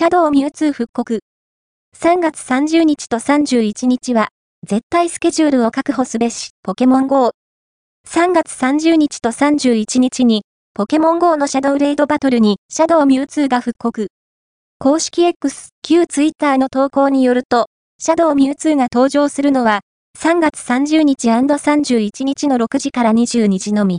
[0.00, 1.20] シャドウミュウツー復刻。
[1.94, 4.30] 3月30日と31日は、
[4.66, 7.32] 絶対スケジュールを確保すべし、ポケモン GO。
[8.08, 14.08] 3月30日と31日に、ポケモン GO のシャドウレイドバトルに、シャドウミュウツーが復刻。
[14.78, 17.66] 公式 X、旧 Twitter の投稿によると、
[17.98, 19.80] シャドウミュウツーが登場するのは、
[20.18, 23.98] 3月30日 &31 日の6時から22時のみ。